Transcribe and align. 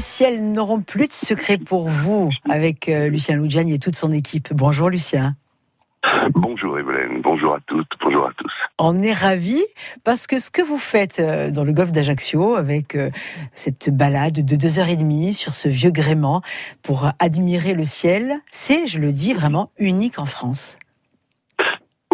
ciel 0.00 0.52
n'auront 0.52 0.80
plus 0.80 1.06
de 1.06 1.12
secret 1.12 1.58
pour 1.58 1.88
vous 1.88 2.30
avec 2.48 2.88
euh, 2.88 3.08
Lucien 3.08 3.36
Loudjani 3.36 3.74
et 3.74 3.78
toute 3.78 3.96
son 3.96 4.10
équipe. 4.10 4.52
Bonjour 4.52 4.88
Lucien. 4.88 5.36
Bonjour 6.32 6.78
Evelyne, 6.78 7.20
bonjour 7.22 7.54
à 7.54 7.58
toutes, 7.66 7.90
bonjour 8.02 8.26
à 8.26 8.30
tous. 8.36 8.52
On 8.78 9.02
est 9.02 9.12
ravis 9.12 9.62
parce 10.02 10.26
que 10.26 10.38
ce 10.38 10.50
que 10.50 10.62
vous 10.62 10.78
faites 10.78 11.20
euh, 11.20 11.50
dans 11.50 11.62
le 11.62 11.72
golfe 11.72 11.92
d'Ajaccio 11.92 12.56
avec 12.56 12.94
euh, 12.94 13.10
cette 13.52 13.90
balade 13.94 14.42
de 14.42 14.56
deux 14.56 14.78
heures 14.78 14.88
et 14.88 14.96
demie 14.96 15.34
sur 15.34 15.54
ce 15.54 15.68
vieux 15.68 15.90
gréement 15.90 16.40
pour 16.82 17.10
admirer 17.18 17.74
le 17.74 17.84
ciel, 17.84 18.40
c'est, 18.50 18.86
je 18.86 18.98
le 18.98 19.12
dis, 19.12 19.34
vraiment 19.34 19.70
unique 19.78 20.18
en 20.18 20.24
France. 20.24 20.78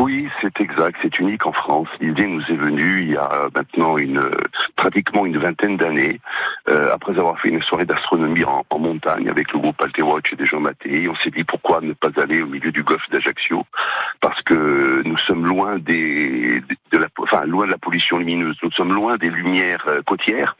Oui, 0.06 0.28
c'est 0.40 0.60
exact, 0.60 0.96
c'est 1.02 1.18
unique 1.18 1.46
en 1.46 1.52
France. 1.52 1.88
L'idée 2.00 2.28
nous 2.28 2.40
est 2.42 2.54
venue 2.54 3.00
il 3.00 3.10
y 3.10 3.16
a 3.16 3.48
maintenant 3.52 3.98
une 3.98 4.20
pratiquement 4.76 5.26
une 5.26 5.36
vingtaine 5.36 5.76
d'années, 5.76 6.20
euh, 6.70 6.94
après 6.94 7.18
avoir 7.18 7.40
fait 7.40 7.48
une 7.48 7.60
soirée 7.60 7.86
d'astronomie 7.86 8.44
en, 8.44 8.64
montagne 8.78 9.28
avec 9.28 9.52
le 9.52 9.58
groupe 9.58 9.82
Watch 9.98 10.32
et 10.32 10.36
des 10.36 10.46
gens 10.46 10.60
Mattei. 10.60 11.08
On 11.08 11.16
s'est 11.16 11.30
dit 11.30 11.42
pourquoi 11.42 11.80
ne 11.80 11.92
pas 11.92 12.10
aller 12.22 12.40
au 12.40 12.46
milieu 12.46 12.70
du 12.70 12.84
golfe 12.84 13.10
d'Ajaccio, 13.10 13.64
parce 14.20 14.40
que 14.42 15.02
nous 15.04 15.18
sommes 15.18 15.44
loin 15.44 15.76
des 15.80 16.62
de 16.92 16.98
la, 16.98 17.06
enfin 17.18 17.44
loin 17.44 17.66
de 17.66 17.72
la 17.72 17.78
pollution 17.78 18.18
lumineuse. 18.18 18.56
Nous 18.62 18.70
sommes 18.70 18.94
loin 18.94 19.16
des 19.16 19.30
lumières 19.30 19.84
euh, 19.88 20.02
côtières 20.06 20.56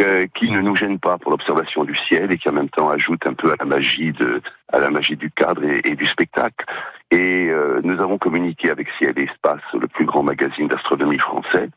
euh, 0.00 0.26
qui 0.34 0.50
ne 0.50 0.62
nous 0.62 0.76
gênent 0.76 0.98
pas 0.98 1.18
pour 1.18 1.30
l'observation 1.30 1.84
du 1.84 1.94
ciel 2.08 2.32
et 2.32 2.38
qui 2.38 2.48
en 2.48 2.54
même 2.54 2.70
temps 2.70 2.88
ajoutent 2.88 3.26
un 3.26 3.34
peu 3.34 3.52
à 3.52 3.56
la 3.58 3.66
magie 3.66 4.12
de 4.12 4.40
à 4.72 4.78
la 4.78 4.90
magie 4.90 5.16
du 5.16 5.30
cadre 5.30 5.62
et, 5.64 5.94
du 5.94 6.06
spectacle. 6.06 6.64
Et 7.10 7.48
euh, 7.48 7.80
nous 7.84 8.00
avons 8.00 8.18
communiqué 8.18 8.70
avec 8.70 8.88
Ciel 8.98 9.14
et 9.16 9.24
Espace, 9.24 9.62
le 9.72 9.88
plus 9.88 10.04
grand 10.04 10.22
magazine 10.22 10.68
d'astronomie 10.68 11.18
français, 11.18 11.70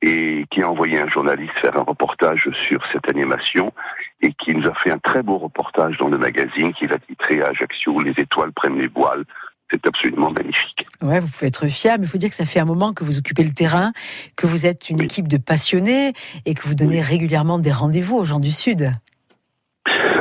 et 0.00 0.44
qui 0.50 0.62
a 0.62 0.68
envoyé 0.68 1.00
un 1.00 1.08
journaliste 1.08 1.52
faire 1.60 1.76
un 1.76 1.82
reportage 1.82 2.48
sur 2.68 2.80
cette 2.92 3.08
animation 3.08 3.72
et 4.20 4.32
qui 4.32 4.54
nous 4.54 4.66
a 4.68 4.74
fait 4.74 4.90
un 4.90 4.98
très 4.98 5.22
beau 5.22 5.38
reportage 5.38 5.96
dans 5.98 6.08
le 6.08 6.18
magazine 6.18 6.72
qu'il 6.74 6.92
a 6.92 6.98
titré 6.98 7.40
à 7.42 7.48
Ajaccio 7.48 8.00
Les 8.00 8.14
étoiles 8.16 8.52
prennent 8.52 8.80
les 8.80 8.88
voiles. 8.88 9.24
C'est 9.70 9.86
absolument 9.86 10.30
magnifique. 10.30 10.84
Ouais, 11.00 11.20
vous 11.20 11.28
pouvez 11.28 11.46
être 11.46 11.66
fier, 11.68 11.96
mais 11.98 12.04
il 12.04 12.08
faut 12.08 12.18
dire 12.18 12.28
que 12.28 12.34
ça 12.34 12.44
fait 12.44 12.60
un 12.60 12.66
moment 12.66 12.92
que 12.92 13.04
vous 13.04 13.18
occupez 13.18 13.42
le 13.42 13.52
terrain, 13.52 13.92
que 14.36 14.46
vous 14.46 14.66
êtes 14.66 14.90
une 14.90 15.00
équipe 15.00 15.28
de 15.28 15.38
passionnés 15.38 16.12
et 16.44 16.54
que 16.54 16.62
vous 16.68 16.74
donnez 16.74 17.00
régulièrement 17.00 17.58
des 17.58 17.72
rendez-vous 17.72 18.16
aux 18.16 18.24
gens 18.24 18.40
du 18.40 18.50
Sud. 18.50 18.92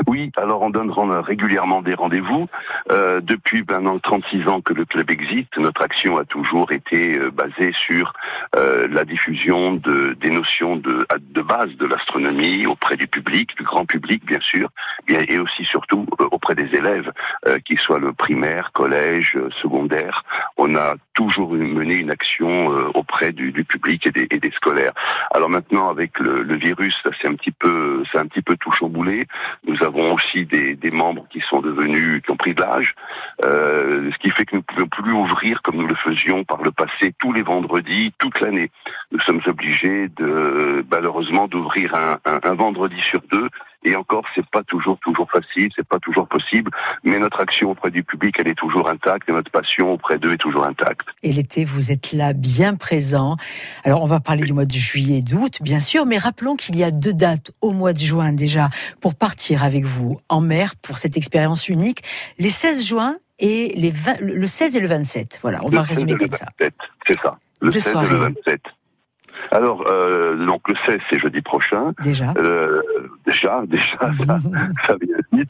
Oui, 0.07 0.31
alors 0.37 0.61
on 0.61 0.69
donne 0.69 0.91
régulièrement 0.91 1.81
des 1.81 1.93
rendez-vous. 1.93 2.47
Euh, 2.91 3.21
depuis 3.21 3.63
maintenant 3.67 3.97
36 3.99 4.47
ans 4.47 4.61
que 4.61 4.73
le 4.73 4.85
club 4.85 5.09
existe, 5.11 5.57
notre 5.57 5.83
action 5.83 6.17
a 6.17 6.25
toujours 6.25 6.71
été 6.71 7.17
euh, 7.17 7.31
basée 7.31 7.71
sur 7.73 8.13
euh, 8.55 8.87
la 8.89 9.05
diffusion 9.05 9.73
de, 9.73 10.15
des 10.19 10.29
notions 10.31 10.75
de, 10.75 11.05
de 11.19 11.41
base 11.41 11.75
de 11.77 11.85
l'astronomie 11.85 12.65
auprès 12.65 12.97
du 12.97 13.07
public, 13.07 13.55
du 13.55 13.63
grand 13.63 13.85
public 13.85 14.25
bien 14.25 14.39
sûr, 14.41 14.69
et 15.07 15.37
aussi 15.37 15.63
surtout 15.65 16.07
euh, 16.19 16.27
auprès 16.31 16.55
des 16.55 16.75
élèves, 16.75 17.11
euh, 17.47 17.59
qu'ils 17.59 17.79
soient 17.79 17.99
le 17.99 18.13
primaire, 18.13 18.71
collège, 18.73 19.37
secondaire. 19.61 20.23
On 20.57 20.75
a 20.75 20.95
toujours 21.13 21.53
mené 21.53 21.95
une 21.95 22.11
action 22.11 22.67
auprès 22.95 23.31
du, 23.31 23.51
du 23.51 23.63
public 23.63 24.07
et 24.07 24.11
des, 24.11 24.27
et 24.31 24.39
des, 24.39 24.51
scolaires. 24.51 24.93
Alors 25.31 25.49
maintenant 25.49 25.89
avec 25.89 26.19
le, 26.19 26.43
le 26.43 26.55
virus, 26.55 26.95
c'est 27.21 27.27
un 27.27 27.35
petit 27.35 27.51
peu, 27.51 28.03
c'est 28.11 28.19
un 28.19 28.25
petit 28.25 28.41
peu 28.41 28.55
tout 28.57 28.71
chamboulé. 28.71 29.27
Nous 29.67 29.83
avons 29.83 30.13
aussi 30.13 30.45
des, 30.45 30.75
des, 30.75 30.91
membres 30.91 31.25
qui 31.29 31.41
sont 31.41 31.61
devenus, 31.61 32.21
qui 32.23 32.31
ont 32.31 32.37
pris 32.37 32.53
de 32.53 32.61
l'âge, 32.61 32.95
euh, 33.45 34.09
ce 34.11 34.17
qui 34.17 34.29
fait 34.29 34.45
que 34.45 34.55
nous 34.55 34.61
ne 34.61 34.65
pouvons 34.65 34.87
plus 34.87 35.13
ouvrir 35.13 35.61
comme 35.61 35.77
nous 35.77 35.87
le 35.87 35.95
faisions 35.95 36.43
par 36.43 36.61
le 36.61 36.71
passé 36.71 37.13
tous 37.19 37.33
les 37.33 37.41
vendredis, 37.41 38.13
toute 38.17 38.39
l'année. 38.39 38.71
Nous 39.11 39.19
sommes 39.21 39.41
obligés 39.45 40.09
de, 40.09 40.85
malheureusement, 40.89 41.47
d'ouvrir 41.47 41.93
un, 41.95 42.17
un, 42.25 42.39
un 42.43 42.53
vendredi 42.53 42.99
sur 43.01 43.21
deux 43.31 43.49
et 43.83 43.95
encore, 43.95 44.23
c'est 44.35 44.45
pas 44.47 44.63
toujours 44.63 44.99
toujours 44.99 45.29
facile, 45.31 45.69
c'est 45.75 45.87
pas 45.87 45.99
toujours 45.99 46.27
possible, 46.27 46.71
mais 47.03 47.17
notre 47.17 47.39
action 47.39 47.71
auprès 47.71 47.89
du 47.89 48.03
public, 48.03 48.35
elle 48.39 48.47
est 48.47 48.57
toujours 48.57 48.89
intacte 48.89 49.27
et 49.27 49.31
notre 49.31 49.51
passion 49.51 49.91
auprès 49.93 50.19
d'eux 50.19 50.33
est 50.33 50.37
toujours 50.37 50.65
intacte. 50.65 51.07
Et 51.23 51.33
l'été, 51.33 51.65
vous 51.65 51.91
êtes 51.91 52.13
là, 52.13 52.33
bien 52.33 52.75
présent. 52.75 53.37
Alors, 53.83 54.03
on 54.03 54.07
va 54.07 54.19
parler 54.19 54.43
du 54.43 54.53
mois 54.53 54.65
de 54.65 54.73
juillet 54.73 55.19
et 55.19 55.21
d'août, 55.21 55.59
bien 55.61 55.79
sûr, 55.79 56.05
mais 56.05 56.17
rappelons 56.17 56.55
qu'il 56.55 56.75
y 56.75 56.83
a 56.83 56.91
deux 56.91 57.13
dates 57.13 57.51
au 57.61 57.71
mois 57.71 57.93
de 57.93 57.99
juin 57.99 58.33
déjà 58.33 58.69
pour 58.99 59.15
partir 59.15 59.63
avec 59.63 59.85
vous 59.85 60.19
en 60.29 60.41
mer 60.41 60.75
pour 60.75 60.97
cette 60.97 61.17
expérience 61.17 61.67
unique. 61.69 62.03
Les 62.37 62.49
16 62.49 62.85
juin 62.85 63.17
et 63.39 63.73
les 63.75 63.91
le 64.19 64.47
16 64.47 64.75
et 64.75 64.79
le 64.79 64.87
27. 64.87 65.39
Voilà, 65.41 65.59
on 65.63 65.69
va 65.69 65.81
résumer 65.81 66.15
comme 66.15 66.31
ça. 66.31 66.45
C'est 66.59 67.19
ça. 67.19 67.39
Le 67.61 67.71
16 67.71 67.87
et 67.87 68.09
le 68.09 68.15
27. 68.17 68.61
Alors, 69.51 69.83
euh, 69.87 70.45
donc 70.45 70.67
le 70.67 70.75
16, 70.85 70.99
c'est 71.09 71.19
jeudi 71.19 71.41
prochain. 71.41 71.93
Déjà. 72.01 72.33
Euh, 72.37 72.81
déjà, 73.25 73.61
déjà, 73.65 73.93
ça, 73.99 74.11
ça 74.87 74.95
vient 75.01 75.17
vite. 75.31 75.49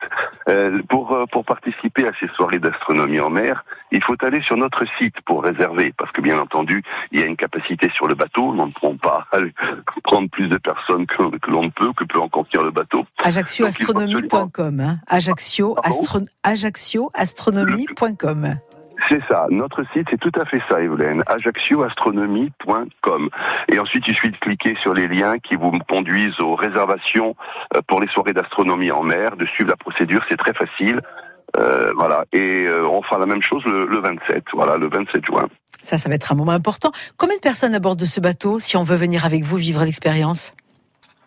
Euh, 0.49 0.81
pour 0.89 1.13
euh, 1.13 1.25
pour 1.31 1.45
participer 1.45 2.07
à 2.07 2.11
ces 2.19 2.27
soirées 2.35 2.59
d'astronomie 2.59 3.19
en 3.19 3.29
mer, 3.29 3.63
il 3.91 4.03
faut 4.03 4.15
aller 4.23 4.41
sur 4.41 4.57
notre 4.57 4.85
site 4.97 5.15
pour 5.25 5.43
réserver, 5.43 5.93
parce 5.97 6.11
que 6.11 6.21
bien 6.21 6.39
entendu, 6.39 6.83
il 7.11 7.19
y 7.19 7.23
a 7.23 7.25
une 7.25 7.37
capacité 7.37 7.89
sur 7.95 8.07
le 8.07 8.15
bateau. 8.15 8.53
Nous 8.53 8.67
ne 8.67 8.71
pourrons 8.71 8.97
pas 8.97 9.27
prendre 10.03 10.29
plus 10.29 10.47
de 10.47 10.57
personnes 10.57 11.05
que, 11.05 11.37
que 11.37 11.51
l'on 11.51 11.63
ne 11.63 11.69
peut, 11.69 11.93
que 11.93 12.05
peut 12.05 12.19
en 12.19 12.29
contenir 12.29 12.63
le 12.63 12.71
bateau. 12.71 13.05
Ajaccioastronomie.com. 13.23 14.79
Hein. 14.79 14.99
Ajaccio, 15.07 15.75
astro, 15.83 16.21
Ajaccioastronomie.com. 16.43 18.57
C'est 19.11 19.21
ça. 19.27 19.45
Notre 19.49 19.83
site, 19.91 20.07
c'est 20.09 20.19
tout 20.19 20.31
à 20.39 20.45
fait 20.45 20.61
ça, 20.69 20.81
Evelyne. 20.81 21.21
ajaccioastronomie.com. 21.27 23.29
Et 23.69 23.77
ensuite, 23.77 24.07
il 24.07 24.15
suffit 24.15 24.31
de 24.31 24.37
cliquer 24.37 24.77
sur 24.81 24.93
les 24.93 25.09
liens 25.09 25.37
qui 25.37 25.57
vous 25.57 25.77
conduisent 25.89 26.39
aux 26.39 26.55
réservations 26.55 27.35
euh, 27.75 27.81
pour 27.87 27.99
les 27.99 28.07
soirées 28.07 28.31
d'astronomie 28.31 28.89
en 28.89 29.03
mer, 29.03 29.35
de 29.35 29.45
suivre 29.47 29.69
la 29.69 29.75
procédure. 29.75 30.21
C'est 30.29 30.37
très 30.37 30.53
facile. 30.53 31.01
Euh, 31.57 31.91
voilà. 31.97 32.23
Et 32.31 32.67
euh, 32.67 32.87
on 32.87 33.01
fera 33.01 33.19
la 33.19 33.25
même 33.25 33.41
chose 33.41 33.65
le, 33.65 33.85
le 33.85 33.99
27. 33.99 34.45
Voilà, 34.53 34.77
le 34.77 34.87
27 34.87 35.25
juin. 35.25 35.49
Ça, 35.81 35.97
ça 35.97 36.07
va 36.07 36.15
être 36.15 36.31
un 36.31 36.35
moment 36.35 36.53
important. 36.53 36.93
Combien 37.17 37.35
de 37.35 37.41
personnes 37.41 37.75
à 37.75 37.79
bord 37.79 37.97
de 37.97 38.05
ce 38.05 38.21
bateau 38.21 38.59
si 38.59 38.77
on 38.77 38.83
veut 38.83 38.95
venir 38.95 39.25
avec 39.25 39.43
vous 39.43 39.57
vivre 39.57 39.83
l'expérience? 39.83 40.53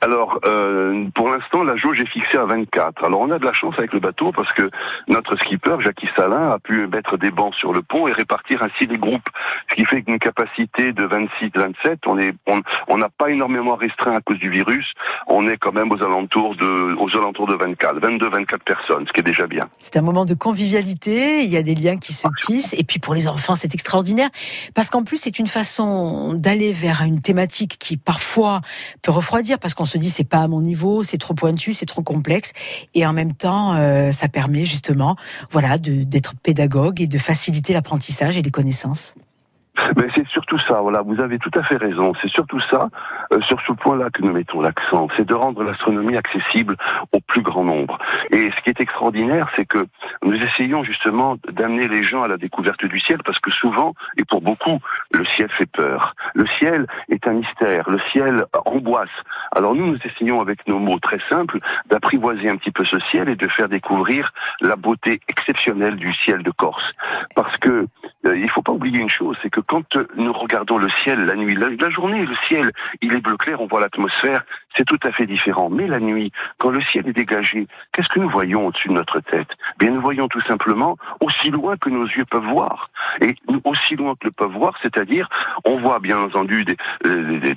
Alors, 0.05 0.39
euh, 0.45 1.07
pour 1.15 1.31
l'instant, 1.31 1.63
la 1.63 1.77
jauge 1.77 1.99
est 1.99 2.07
fixée 2.07 2.37
à 2.37 2.45
24. 2.45 3.05
Alors, 3.07 3.23
on 3.23 3.31
a 3.31 3.39
de 3.39 3.47
la 3.47 3.55
chance 3.55 3.75
avec 3.79 3.95
le 3.95 4.01
bateau 4.01 4.33
parce 4.33 4.53
que 4.53 4.69
notre 5.09 5.35
skipper, 5.37 5.77
Jackie 5.81 6.11
Salin, 6.15 6.51
a 6.53 6.59
pu 6.59 6.87
mettre 6.89 7.17
des 7.17 7.31
bancs 7.31 7.55
sur 7.55 7.73
le 7.73 7.81
pont 7.81 8.07
et 8.07 8.13
répartir 8.13 8.63
ainsi 8.63 8.87
les 8.87 8.99
groupes. 8.99 9.27
Ce 9.71 9.77
qui 9.77 9.87
fait 9.87 10.03
qu'une 10.03 10.19
capacité 10.19 10.93
de 10.93 11.07
26-27, 11.07 12.01
on 12.05 12.19
est, 12.19 12.35
on 12.87 12.99
n'a 12.99 13.09
pas 13.09 13.31
énormément 13.31 13.77
restreint 13.77 14.15
à 14.15 14.21
cause 14.21 14.39
du 14.39 14.51
virus. 14.51 14.93
On 15.27 15.47
est 15.47 15.57
quand 15.57 15.73
même 15.73 15.91
aux 15.91 16.03
alentours 16.03 16.55
de, 16.57 16.95
aux 16.99 17.17
alentours 17.17 17.47
de 17.47 17.55
24, 17.55 17.99
22-24 18.01 18.59
personnes, 18.59 19.07
ce 19.07 19.13
qui 19.15 19.21
est 19.21 19.25
déjà 19.25 19.47
bien. 19.47 19.65
C'est 19.79 19.97
un 19.97 20.03
moment 20.03 20.27
de 20.27 20.35
convivialité. 20.35 21.45
Il 21.45 21.49
y 21.49 21.57
a 21.57 21.63
des 21.63 21.75
liens 21.75 21.97
qui 21.97 22.13
se 22.13 22.29
tissent. 22.45 22.75
Et 22.75 22.85
puis, 22.85 22.99
pour 22.99 23.15
les 23.15 23.27
enfants, 23.27 23.55
c'est 23.55 23.73
extraordinaire 23.73 24.29
parce 24.75 24.91
qu'en 24.91 25.03
plus, 25.03 25.17
c'est 25.17 25.39
une 25.39 25.49
façon 25.49 26.35
d'aller 26.35 26.75
vers 26.75 27.01
une 27.01 27.23
thématique 27.23 27.79
qui 27.79 27.97
parfois 27.97 28.61
peut 29.01 29.11
refroidir 29.11 29.59
parce 29.59 29.73
qu'on 29.73 29.87
se 29.87 29.94
se 29.95 29.99
dit 29.99 30.11
c'est 30.11 30.29
pas 30.29 30.39
à 30.39 30.49
mon 30.49 30.61
niveau, 30.61 31.03
c'est 31.03 31.19
trop 31.19 31.35
pointu, 31.35 31.73
c'est 31.73 31.87
trop 31.87 32.03
complexe, 32.03 32.53
et 32.95 33.07
en 33.07 33.13
même 33.13 33.35
temps, 33.35 33.75
euh, 33.75 34.13
ça 34.13 34.29
permet 34.29 34.65
justement, 34.65 35.17
voilà, 35.51 35.79
d'être 35.79 36.35
pédagogue 36.43 37.01
et 37.01 37.07
de 37.07 37.19
faciliter 37.19 37.73
l'apprentissage 37.73 38.37
et 38.37 38.43
les 38.43 38.51
connaissances. 38.51 39.15
Mais 39.97 40.07
c'est 40.15 40.27
surtout 40.29 40.59
ça, 40.59 40.81
voilà, 40.81 41.03
vous 41.03 41.21
avez 41.21 41.39
tout 41.39 41.51
à 41.55 41.63
fait 41.65 41.77
raison. 41.77 42.13
C'est 42.23 42.31
surtout 42.31 42.61
ça, 42.61 42.89
euh, 43.33 43.41
sur 43.43 43.59
ce 43.67 43.73
point-là 43.73 44.09
que 44.11 44.23
nous 44.23 44.33
mettons 44.33 44.61
l'accent, 44.61 45.09
c'est 45.17 45.27
de 45.27 45.35
rendre 45.35 45.65
l'astronomie 45.65 46.17
accessible 46.17 46.77
au 47.13 47.19
plus 47.21 47.43
grand. 47.43 47.54
Et 48.35 48.51
ce 48.51 48.61
qui 48.63 48.71
est 48.71 48.81
extraordinaire, 48.81 49.49
c'est 49.55 49.65
que 49.65 49.87
nous 50.25 50.35
essayons 50.35 50.83
justement 50.83 51.37
d'amener 51.53 51.87
les 51.87 52.03
gens 52.03 52.23
à 52.23 52.27
la 52.27 52.37
découverte 52.37 52.85
du 52.85 52.99
ciel, 52.99 53.19
parce 53.25 53.39
que 53.39 53.53
souvent, 53.53 53.95
et 54.17 54.25
pour 54.25 54.41
beaucoup, 54.41 54.81
le 55.13 55.25
ciel 55.25 55.49
fait 55.51 55.71
peur. 55.71 56.17
Le 56.35 56.45
ciel 56.59 56.89
est 57.11 57.29
un 57.29 57.35
mystère, 57.35 57.89
le 57.89 58.01
ciel 58.11 58.45
angoisse. 58.67 59.17
Alors 59.55 59.77
nous, 59.77 59.87
nous 59.87 59.99
essayons 60.05 60.41
avec 60.41 60.67
nos 60.67 60.81
mots 60.81 60.99
très 60.99 61.21
simples 61.29 61.61
d'apprivoiser 61.87 62.51
un 62.51 62.57
petit 62.57 62.73
peu 62.73 62.85
ce 62.85 62.99
ciel 63.09 63.29
et 63.29 63.37
de 63.37 63.47
faire 63.47 63.69
découvrir 63.69 64.33
la 64.61 64.75
beauté 64.75 65.21
exceptionnelle 65.29 65.95
du 65.95 66.13
ciel 66.13 66.43
de 66.43 66.51
Corse. 66.51 66.91
Parce 67.37 67.57
que 67.59 67.87
euh, 68.27 68.37
il 68.37 68.51
faut 68.51 68.63
pas 68.63 68.73
oublier 68.73 69.01
une 69.01 69.09
chose, 69.09 69.37
c'est 69.43 69.51
que 69.51 69.61
quand 69.61 69.97
nous 70.17 70.33
regardons 70.33 70.79
le 70.79 70.89
ciel 71.03 71.25
la 71.25 71.35
nuit, 71.35 71.55
la, 71.55 71.91
journée, 71.91 72.25
le 72.25 72.35
ciel, 72.49 72.71
il 73.01 73.13
est 73.15 73.21
bleu 73.21 73.37
clair, 73.37 73.61
on 73.61 73.67
voit 73.67 73.81
l'atmosphère, 73.81 74.45
c'est 74.77 74.85
tout 74.85 74.99
à 75.03 75.13
fait 75.13 75.27
différent. 75.27 75.69
Mais 75.71 75.87
la 75.87 76.01
nuit, 76.01 76.33
quand 76.59 76.71
le 76.71 76.81
ciel 76.81 77.09
est 77.09 77.13
dégagé, 77.13 77.67
qu'est-ce 77.93 78.09
que 78.09 78.21
nous 78.21 78.29
voyons 78.29 78.67
au-dessus 78.67 78.89
de 78.89 78.95
notre 78.95 79.21
tête? 79.21 79.49
Bien, 79.79 79.91
nous 79.91 80.01
voyons 80.01 80.29
tout 80.29 80.41
simplement 80.43 80.97
aussi 81.21 81.51
loin 81.51 81.77
que 81.77 81.91
nos 81.91 82.07
yeux 82.07 82.25
peuvent 82.25 82.47
voir. 82.47 82.91
Et 83.21 83.37
aussi 83.65 83.97
loin 83.97 84.15
que 84.15 84.27
le 84.27 84.33
peuvent 84.37 84.53
voir, 84.53 84.75
c'est-à-dire, 84.83 85.29
on 85.65 85.79
voit 85.79 85.99
bien 85.99 86.19
entendu 86.19 86.65
des, 86.65 86.77
euh, 87.07 87.55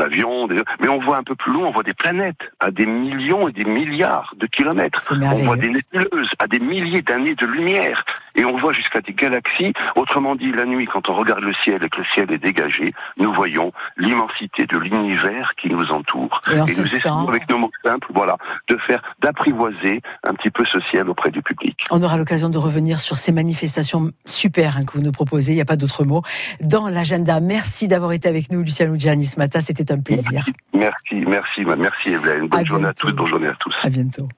avions, 0.00 0.48
mais 0.80 0.88
on 0.88 1.00
voit 1.00 1.16
un 1.18 1.22
peu 1.22 1.34
plus 1.34 1.52
loin, 1.52 1.68
on 1.68 1.72
voit 1.72 1.82
des 1.82 1.94
planètes 1.94 2.40
à 2.60 2.70
des 2.70 2.86
millions 2.86 3.48
et 3.48 3.52
des 3.52 3.64
milliards 3.64 4.34
de 4.36 4.46
kilomètres. 4.46 5.12
On 5.12 5.44
voit 5.44 5.56
des 5.56 5.68
nébuleuses 5.68 6.30
à 6.38 6.46
des 6.46 6.58
milliers 6.60 7.02
d'années 7.02 7.34
de 7.34 7.46
lumière. 7.46 8.04
Et 8.34 8.44
on 8.44 8.56
voit 8.56 8.72
jusqu'à 8.72 9.00
des 9.00 9.12
galaxies 9.12 9.72
Autrement 9.96 10.36
dit, 10.36 10.52
la 10.52 10.64
nuit, 10.64 10.86
quand 10.86 11.08
on 11.08 11.14
regarde 11.14 11.40
le 11.42 11.52
ciel 11.64 11.82
et 11.82 11.88
que 11.88 11.98
le 11.98 12.04
ciel 12.14 12.30
est 12.32 12.38
dégagé, 12.38 12.92
nous 13.16 13.32
voyons 13.32 13.72
l'immensité 13.96 14.66
de 14.66 14.78
l'univers 14.78 15.52
qui 15.60 15.68
nous 15.68 15.90
entoure. 15.90 16.40
Et, 16.50 16.54
Et 16.58 16.66
se 16.66 16.80
nous 16.80 16.86
sent- 16.86 16.96
essayons, 16.98 17.28
avec 17.28 17.48
nos 17.50 17.58
mots 17.58 17.70
simples, 17.84 18.08
voilà, 18.14 18.36
de 18.68 18.76
faire, 18.78 19.02
d'apprivoiser 19.20 20.00
un 20.24 20.34
petit 20.34 20.50
peu 20.50 20.64
ce 20.64 20.78
ciel 20.90 21.08
auprès 21.08 21.30
du 21.30 21.42
public. 21.42 21.78
On 21.90 22.02
aura 22.02 22.16
l'occasion 22.16 22.48
de 22.50 22.58
revenir 22.58 22.98
sur 22.98 23.16
ces 23.16 23.32
manifestations 23.32 24.12
super 24.24 24.76
hein, 24.76 24.84
que 24.84 24.92
vous 24.92 25.02
nous 25.02 25.12
proposez, 25.12 25.52
il 25.52 25.56
n'y 25.56 25.60
a 25.60 25.64
pas 25.64 25.76
d'autre 25.76 26.04
mot, 26.04 26.22
dans 26.60 26.88
l'agenda. 26.88 27.40
Merci 27.40 27.88
d'avoir 27.88 28.12
été 28.12 28.28
avec 28.28 28.50
nous, 28.52 28.62
Lucien 28.62 28.86
Luciani, 28.86 29.26
ce 29.26 29.38
matin, 29.38 29.60
c'était 29.60 29.87
un 29.90 30.00
plaisir. 30.00 30.44
Merci, 30.74 31.14
merci, 31.26 31.64
merci 31.64 32.10
Evelyne. 32.10 32.48
Bonne 32.48 32.60
À 32.60 32.64
journée 32.64 32.88
à 32.88 32.94
tous, 32.94 33.12
bonne 33.12 33.26
journée 33.26 33.48
à 33.48 33.54
tous. 33.58 33.74
À 33.82 33.88
bientôt. 33.88 34.28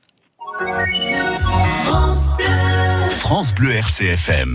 France 3.18 3.54
Bleu 3.54 3.72
RCFM. 3.72 4.48